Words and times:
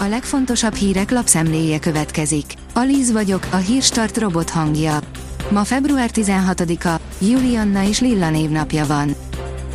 A 0.00 0.04
legfontosabb 0.04 0.74
hírek 0.74 1.10
lapszemléje 1.10 1.78
következik. 1.78 2.44
Alíz 2.74 3.12
vagyok, 3.12 3.46
a 3.50 3.56
hírstart 3.56 4.18
robot 4.18 4.50
hangja. 4.50 4.98
Ma 5.50 5.64
február 5.64 6.10
16-a, 6.14 7.00
Julianna 7.20 7.82
és 7.88 8.00
Lilla 8.00 8.30
névnapja 8.30 8.86
van. 8.86 9.14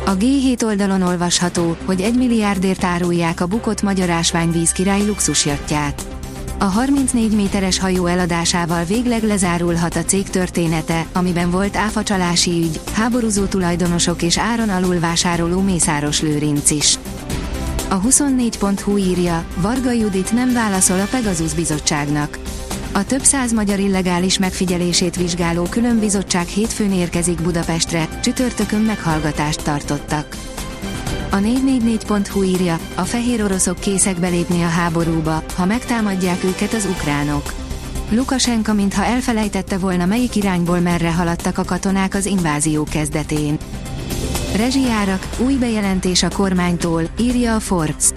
A 0.06 0.16
G7 0.16 0.64
oldalon 0.64 1.02
olvasható, 1.02 1.76
hogy 1.84 2.00
egy 2.00 2.14
milliárdért 2.14 2.84
árulják 2.84 3.40
a 3.40 3.46
bukott 3.46 3.82
magyar 3.82 4.10
ásványvíz 4.10 4.72
király 4.72 5.06
luxusjatját. 5.06 6.06
A 6.58 6.64
34 6.64 7.34
méteres 7.34 7.78
hajó 7.78 8.06
eladásával 8.06 8.84
végleg 8.84 9.22
lezárulhat 9.22 9.96
a 9.96 10.04
cég 10.04 10.28
története, 10.30 11.06
amiben 11.12 11.50
volt 11.50 11.76
áfacsalási 11.76 12.50
ügy, 12.50 12.80
háborúzó 12.92 13.44
tulajdonosok 13.44 14.22
és 14.22 14.38
áron 14.38 14.68
alul 14.68 14.98
vásároló 14.98 15.60
Mészáros 15.60 16.20
Lőrinc 16.20 16.70
is. 16.70 16.98
A 17.88 18.00
24.hu 18.00 18.96
írja, 18.96 19.44
Varga 19.56 19.90
Judit 19.90 20.32
nem 20.32 20.52
válaszol 20.52 21.00
a 21.00 21.06
Pegasus 21.10 21.54
bizottságnak. 21.54 22.38
A 22.92 23.04
több 23.04 23.22
száz 23.22 23.52
magyar 23.52 23.78
illegális 23.78 24.38
megfigyelését 24.38 25.16
vizsgáló 25.16 25.62
különbizottság 25.62 26.46
hétfőn 26.46 26.92
érkezik 26.92 27.42
Budapestre, 27.42 28.08
csütörtökön 28.22 28.80
meghallgatást 28.80 29.62
tartottak. 29.62 30.36
A 31.30 31.36
444.hu 31.36 32.42
írja, 32.42 32.78
a 32.94 33.02
fehér 33.02 33.42
oroszok 33.42 33.78
készek 33.78 34.20
belépni 34.20 34.62
a 34.62 34.68
háborúba, 34.68 35.42
ha 35.56 35.64
megtámadják 35.64 36.44
őket 36.44 36.72
az 36.72 36.88
ukránok. 36.90 37.52
Lukasenka 38.10 38.72
mintha 38.72 39.04
elfelejtette 39.04 39.78
volna 39.78 40.06
melyik 40.06 40.36
irányból 40.36 40.78
merre 40.78 41.12
haladtak 41.12 41.58
a 41.58 41.64
katonák 41.64 42.14
az 42.14 42.26
invázió 42.26 42.84
kezdetén. 42.84 43.58
Rezsijárak, 44.56 45.28
új 45.38 45.54
bejelentés 45.54 46.22
a 46.22 46.28
kormánytól, 46.28 47.02
írja 47.20 47.54
a 47.54 47.60
Forbes. 47.60 48.10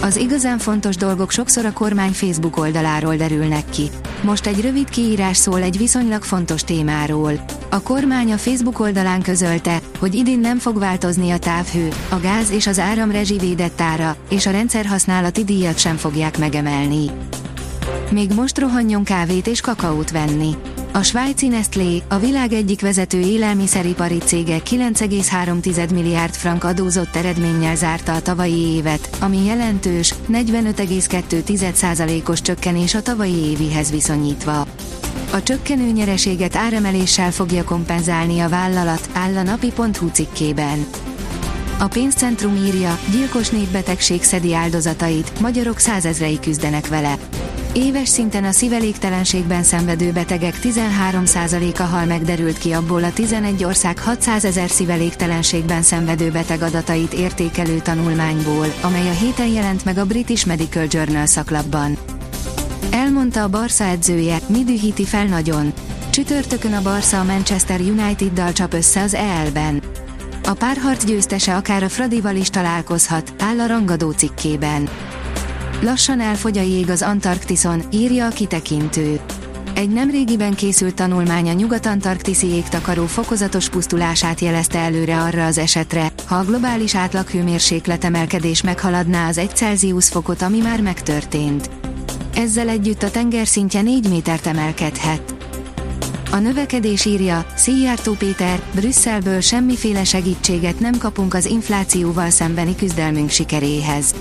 Az 0.00 0.16
igazán 0.16 0.58
fontos 0.58 0.96
dolgok 0.96 1.30
sokszor 1.30 1.64
a 1.64 1.72
kormány 1.72 2.12
Facebook 2.12 2.56
oldaláról 2.56 3.16
derülnek 3.16 3.70
ki. 3.70 3.90
Most 4.22 4.46
egy 4.46 4.60
rövid 4.60 4.88
kiírás 4.88 5.36
szól 5.36 5.62
egy 5.62 5.78
viszonylag 5.78 6.22
fontos 6.22 6.64
témáról. 6.64 7.32
A 7.70 7.82
kormány 7.82 8.32
a 8.32 8.36
Facebook 8.36 8.80
oldalán 8.80 9.22
közölte, 9.22 9.80
hogy 9.98 10.14
idén 10.14 10.38
nem 10.38 10.58
fog 10.58 10.78
változni 10.78 11.30
a 11.30 11.38
távhő, 11.38 11.88
a 12.08 12.20
gáz 12.20 12.50
és 12.50 12.66
az 12.66 12.78
áram 12.78 13.10
védett 13.38 13.80
ára, 13.80 14.16
és 14.30 14.46
a 14.46 14.50
rendszerhasználati 14.50 15.44
díjat 15.44 15.78
sem 15.78 15.96
fogják 15.96 16.38
megemelni. 16.38 17.10
Még 18.10 18.32
most 18.34 18.58
rohanjon 18.58 19.04
kávét 19.04 19.46
és 19.46 19.60
kakaót 19.60 20.10
venni. 20.10 20.56
A 20.92 21.02
svájci 21.02 21.48
Nestlé, 21.48 22.02
a 22.08 22.18
világ 22.18 22.52
egyik 22.52 22.80
vezető 22.80 23.20
élelmiszeripari 23.20 24.18
cége 24.18 24.58
9,3 24.58 25.92
milliárd 25.92 26.34
frank 26.34 26.64
adózott 26.64 27.16
eredménnyel 27.16 27.76
zárta 27.76 28.14
a 28.14 28.20
tavalyi 28.20 28.58
évet, 28.58 29.16
ami 29.20 29.44
jelentős, 29.44 30.14
45,2%-os 30.32 32.42
csökkenés 32.42 32.94
a 32.94 33.02
tavalyi 33.02 33.50
évihez 33.50 33.90
viszonyítva. 33.90 34.66
A 35.32 35.42
csökkenő 35.42 35.90
nyereséget 35.90 36.56
áremeléssel 36.56 37.32
fogja 37.32 37.64
kompenzálni 37.64 38.40
a 38.40 38.48
vállalat, 38.48 39.08
áll 39.12 39.36
a 39.36 39.42
napi.hu 39.42 40.08
cikkében. 40.12 40.86
A 41.78 41.88
pénzcentrum 41.88 42.56
írja, 42.56 42.98
gyilkos 43.10 43.48
népbetegség 43.48 44.22
szedi 44.22 44.54
áldozatait, 44.54 45.40
magyarok 45.40 45.78
százezrei 45.78 46.40
küzdenek 46.40 46.88
vele. 46.88 47.18
Éves 47.78 48.08
szinten 48.08 48.44
a 48.44 48.50
szívelégtelenségben 48.50 49.62
szenvedő 49.62 50.12
betegek 50.12 50.58
13%-a 50.62 51.82
hal 51.82 52.04
megderült 52.04 52.58
ki 52.58 52.72
abból 52.72 53.04
a 53.04 53.12
11 53.12 53.64
ország 53.64 53.98
600 53.98 54.44
ezer 54.44 54.68
szívelégtelenségben 54.68 55.82
szenvedő 55.82 56.30
beteg 56.30 56.62
adatait 56.62 57.12
értékelő 57.12 57.78
tanulmányból, 57.78 58.66
amely 58.82 59.08
a 59.08 59.12
héten 59.12 59.46
jelent 59.46 59.84
meg 59.84 59.98
a 59.98 60.04
British 60.04 60.46
Medical 60.46 60.86
Journal 60.88 61.26
szaklapban. 61.26 61.98
Elmondta 62.90 63.42
a 63.42 63.48
Barca 63.48 63.84
edzője, 63.84 64.38
mi 64.46 64.64
dühíti 64.64 65.04
fel 65.04 65.24
nagyon. 65.24 65.72
Csütörtökön 66.10 66.72
a 66.72 66.82
Barca 66.82 67.20
a 67.20 67.24
Manchester 67.24 67.80
United-dal 67.80 68.52
csap 68.52 68.72
össze 68.72 69.02
az 69.02 69.14
EL-ben. 69.14 69.82
A 70.44 70.52
párharc 70.52 71.04
győztese 71.04 71.56
akár 71.56 71.82
a 71.82 71.88
Fradival 71.88 72.36
is 72.36 72.50
találkozhat, 72.50 73.32
áll 73.38 73.60
a 73.60 73.66
rangadó 73.66 74.10
cikkében. 74.10 74.88
Lassan 75.80 76.20
elfogy 76.20 76.58
a 76.58 76.62
jég 76.62 76.90
az 76.90 77.02
Antarktiszon, 77.02 77.82
írja 77.90 78.26
a 78.26 78.30
kitekintő. 78.30 79.20
Egy 79.74 79.88
nemrégiben 79.88 80.54
készült 80.54 80.94
tanulmány 80.94 81.48
a 81.48 81.52
nyugat-antarktiszi 81.52 82.46
jégtakaró 82.46 83.06
fokozatos 83.06 83.68
pusztulását 83.68 84.40
jelezte 84.40 84.78
előre 84.78 85.20
arra 85.20 85.46
az 85.46 85.58
esetre, 85.58 86.12
ha 86.26 86.34
a 86.34 86.44
globális 86.44 86.94
átlaghőmérséklet 86.94 88.04
emelkedés 88.04 88.62
meghaladná 88.62 89.28
az 89.28 89.38
1 89.38 89.50
Celsius 89.54 90.08
fokot, 90.08 90.42
ami 90.42 90.58
már 90.58 90.80
megtörtént. 90.80 91.70
Ezzel 92.34 92.68
együtt 92.68 93.02
a 93.02 93.10
tengerszintje 93.10 93.82
4 93.82 94.08
métert 94.08 94.46
emelkedhet. 94.46 95.34
A 96.30 96.36
növekedés 96.36 97.04
írja, 97.04 97.46
Szijjártó 97.54 98.12
Péter, 98.12 98.62
Brüsszelből 98.74 99.40
semmiféle 99.40 100.04
segítséget 100.04 100.80
nem 100.80 100.98
kapunk 100.98 101.34
az 101.34 101.46
inflációval 101.46 102.30
szembeni 102.30 102.76
küzdelmünk 102.76 103.30
sikeréhez. 103.30 104.14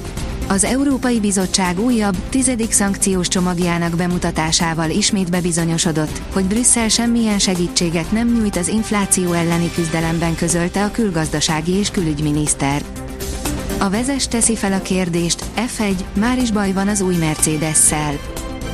Az 0.49 0.63
Európai 0.63 1.19
Bizottság 1.19 1.79
újabb, 1.79 2.15
tizedik 2.29 2.71
szankciós 2.71 3.27
csomagjának 3.27 3.95
bemutatásával 3.95 4.89
ismét 4.89 5.29
bebizonyosodott, 5.29 6.21
hogy 6.33 6.43
Brüsszel 6.43 6.87
semmilyen 6.87 7.39
segítséget 7.39 8.11
nem 8.11 8.27
nyújt 8.27 8.55
az 8.55 8.67
infláció 8.67 9.31
elleni 9.31 9.71
küzdelemben 9.71 10.35
közölte 10.35 10.83
a 10.83 10.91
külgazdasági 10.91 11.71
és 11.71 11.91
külügyminiszter. 11.91 12.81
A 13.79 13.89
vezes 13.89 14.27
teszi 14.27 14.55
fel 14.55 14.73
a 14.73 14.81
kérdést, 14.81 15.45
F1, 15.55 15.95
már 16.13 16.37
is 16.37 16.51
baj 16.51 16.71
van 16.71 16.87
az 16.87 17.01
új 17.01 17.15
Mercedes-szel. 17.15 18.13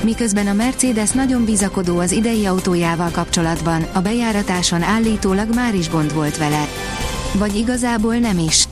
Miközben 0.03 0.47
a 0.47 0.53
Mercedes 0.53 1.11
nagyon 1.11 1.45
bizakodó 1.45 1.97
az 1.99 2.11
idei 2.11 2.45
autójával 2.45 3.09
kapcsolatban, 3.09 3.85
a 3.93 4.01
bejáratáson 4.01 4.81
állítólag 4.81 5.53
már 5.55 5.75
is 5.75 5.89
gond 5.89 6.13
volt 6.13 6.37
vele. 6.37 6.67
Vagy 7.33 7.55
igazából 7.55 8.15
nem 8.15 8.37
is. 8.37 8.67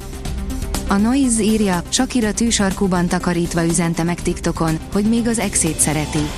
A 0.92 0.98
Noise 0.98 1.44
írja, 1.44 1.82
Shakira 1.90 2.34
tűsarkúban 2.34 3.08
takarítva 3.08 3.66
üzente 3.66 4.04
meg 4.04 4.22
TikTokon, 4.22 4.80
hogy 4.94 5.10
még 5.10 5.28
az 5.28 5.40
exét 5.40 5.80
szereti. 5.80 6.30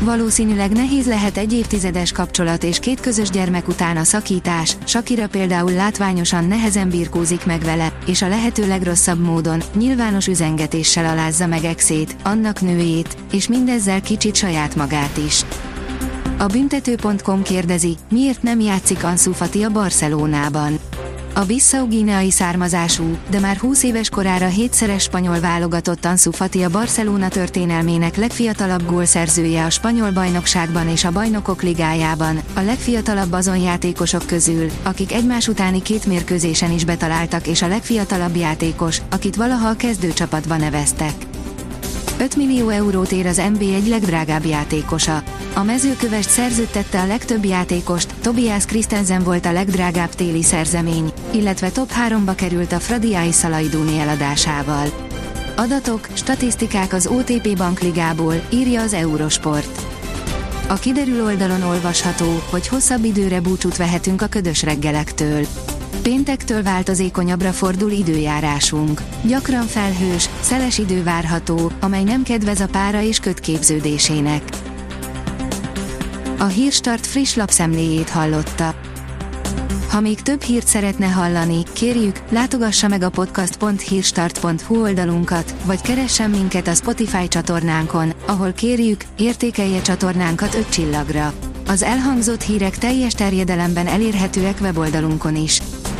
Valószínűleg 0.00 0.72
nehéz 0.72 1.06
lehet 1.06 1.36
egy 1.36 1.52
évtizedes 1.52 2.12
kapcsolat 2.12 2.64
és 2.64 2.78
két 2.78 3.00
közös 3.00 3.30
gyermek 3.30 3.68
után 3.68 3.96
a 3.96 4.04
szakítás, 4.04 4.76
Shakira 4.84 5.28
például 5.28 5.72
látványosan 5.72 6.44
nehezen 6.44 6.88
birkózik 6.88 7.46
meg 7.46 7.60
vele, 7.60 7.92
és 8.06 8.22
a 8.22 8.28
lehető 8.28 8.66
legrosszabb 8.66 9.20
módon, 9.20 9.62
nyilvános 9.74 10.26
üzengetéssel 10.26 11.06
alázza 11.06 11.46
meg 11.46 11.64
exét, 11.64 12.16
annak 12.22 12.60
nőjét, 12.60 13.16
és 13.32 13.48
mindezzel 13.48 14.00
kicsit 14.00 14.34
saját 14.34 14.76
magát 14.76 15.16
is. 15.16 15.44
A 16.38 16.46
büntető.com 16.46 17.42
kérdezi, 17.42 17.96
miért 18.10 18.42
nem 18.42 18.60
játszik 18.60 19.04
Ansu 19.04 19.32
Fati 19.32 19.62
a 19.62 19.70
Barcelonában. 19.70 20.78
A 21.36 21.44
Bissau-Gineai 21.44 22.30
származású, 22.30 23.16
de 23.30 23.40
már 23.40 23.56
20 23.56 23.82
éves 23.82 24.08
korára 24.08 24.46
hétszeres 24.46 25.02
spanyol 25.02 25.40
válogatott 25.40 26.04
Ansu 26.04 26.32
Fati 26.32 26.62
a 26.62 26.70
Barcelona 26.70 27.28
történelmének 27.28 28.16
legfiatalabb 28.16 28.86
gólszerzője 28.86 29.64
a 29.64 29.70
spanyol 29.70 30.10
bajnokságban 30.10 30.88
és 30.88 31.04
a 31.04 31.12
bajnokok 31.12 31.62
ligájában, 31.62 32.40
a 32.54 32.60
legfiatalabb 32.60 33.32
azon 33.32 33.58
játékosok 33.58 34.26
közül, 34.26 34.70
akik 34.82 35.12
egymás 35.12 35.48
utáni 35.48 35.82
két 35.82 36.06
mérkőzésen 36.06 36.70
is 36.72 36.84
betaláltak 36.84 37.46
és 37.46 37.62
a 37.62 37.68
legfiatalabb 37.68 38.36
játékos, 38.36 39.02
akit 39.10 39.36
valaha 39.36 39.68
a 39.68 39.76
kezdőcsapatba 39.76 40.56
neveztek. 40.56 41.33
5 42.24 42.36
millió 42.36 42.68
eurót 42.68 43.12
ér 43.12 43.26
az 43.26 43.36
NB 43.52 43.60
egy 43.60 43.86
legdrágább 43.86 44.44
játékosa. 44.44 45.22
A 45.54 45.62
mezőkövest 45.62 46.28
szerződtette 46.28 47.00
a 47.00 47.06
legtöbb 47.06 47.44
játékost, 47.44 48.14
Tobias 48.22 48.64
Christensen 48.64 49.22
volt 49.22 49.46
a 49.46 49.52
legdrágább 49.52 50.08
téli 50.08 50.42
szerzemény, 50.42 51.12
illetve 51.30 51.70
top 51.70 51.90
3-ba 52.08 52.32
került 52.36 52.72
a 52.72 52.78
Fradiai 52.78 53.32
Szalaidúni 53.32 53.98
eladásával. 53.98 54.86
Adatok, 55.56 56.08
statisztikák 56.12 56.92
az 56.92 57.06
OTP 57.06 57.56
bankligából, 57.56 58.34
írja 58.52 58.82
az 58.82 58.92
Eurosport. 58.92 59.86
A 60.68 60.74
kiderül 60.74 61.24
oldalon 61.24 61.62
olvasható, 61.62 62.42
hogy 62.50 62.68
hosszabb 62.68 63.04
időre 63.04 63.40
búcsút 63.40 63.76
vehetünk 63.76 64.22
a 64.22 64.26
ködös 64.26 64.62
reggelektől. 64.62 65.46
Péntektől 66.02 66.62
változékonyabbra 66.62 67.52
fordul 67.52 67.90
időjárásunk. 67.90 69.02
Gyakran 69.22 69.66
felhős, 69.66 70.28
szeles 70.40 70.78
idő 70.78 71.02
várható, 71.02 71.72
amely 71.80 72.04
nem 72.04 72.22
kedvez 72.22 72.60
a 72.60 72.66
pára 72.66 73.02
és 73.02 73.18
kötképződésének. 73.18 74.42
A 76.38 76.44
Hírstart 76.44 77.06
friss 77.06 77.34
lapszemléjét 77.34 78.08
hallotta. 78.08 78.74
Ha 79.90 80.00
még 80.00 80.22
több 80.22 80.42
hírt 80.42 80.66
szeretne 80.66 81.06
hallani, 81.06 81.62
kérjük, 81.72 82.22
látogassa 82.30 82.88
meg 82.88 83.02
a 83.02 83.10
podcast.hírstart.hu 83.10 84.82
oldalunkat, 84.82 85.54
vagy 85.64 85.80
keressen 85.80 86.30
minket 86.30 86.66
a 86.66 86.74
Spotify 86.74 87.28
csatornánkon, 87.28 88.12
ahol 88.26 88.52
kérjük, 88.52 89.04
értékelje 89.18 89.82
csatornánkat 89.82 90.54
5 90.54 90.68
csillagra. 90.68 91.32
Az 91.66 91.82
elhangzott 91.82 92.42
hírek 92.42 92.78
teljes 92.78 93.12
terjedelemben 93.12 93.86
elérhetőek 93.86 94.58
weboldalunkon 94.60 95.36
is. 95.36 95.60